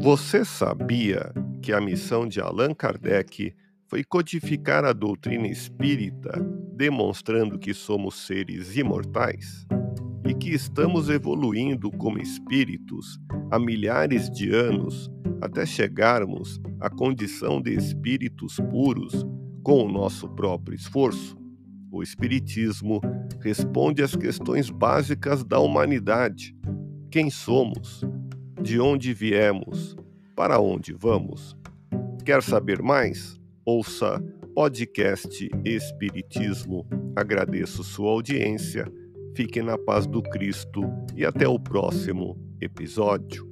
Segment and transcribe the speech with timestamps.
[0.00, 3.54] Você sabia que a missão de Allan Kardec
[3.86, 6.32] foi codificar a doutrina espírita,
[6.74, 9.66] demonstrando que somos seres imortais
[10.26, 13.20] e que estamos evoluindo como espíritos
[13.50, 15.10] há milhares de anos
[15.42, 19.26] até chegarmos à condição de espíritos puros
[19.62, 21.36] com o nosso próprio esforço?
[21.92, 23.02] O Espiritismo
[23.42, 26.56] responde às questões básicas da humanidade:
[27.10, 28.00] quem somos?
[28.62, 29.96] De onde viemos?
[30.36, 31.56] Para onde vamos?
[32.24, 33.40] Quer saber mais?
[33.64, 34.22] Ouça
[34.54, 36.86] podcast Espiritismo.
[37.16, 38.86] Agradeço sua audiência.
[39.34, 40.82] Fique na paz do Cristo
[41.16, 43.49] e até o próximo episódio.